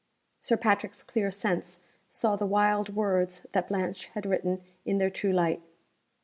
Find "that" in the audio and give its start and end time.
3.51-3.67